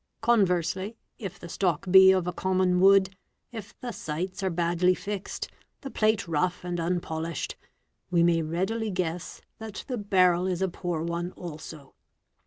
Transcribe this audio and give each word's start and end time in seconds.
Conversely, 0.21 0.97
if" 1.19 1.39
the 1.39 1.47
stock 1.47 1.85
be 1.91 2.11
of 2.11 2.25
a 2.25 2.33
common 2.33 2.79
wood, 2.79 3.15
if 3.51 3.79
the 3.81 3.91
sights 3.91 4.41
are 4.41 4.49
badly 4.49 4.95
fixed, 4.95 5.47
the 5.81 5.91
plate 5.91 6.27
rough 6.27 6.63
and 6.63 6.79
unpolished, 6.79 7.55
we 8.09 8.23
may 8.23 8.41
readily 8.41 8.89
guess 8.89 9.41
that 9.59 9.85
the 9.87 9.99
barrel 9.99 10.47
is 10.47 10.63
a 10.63 10.67
poor 10.67 11.03
one 11.03 11.33
also. 11.33 11.93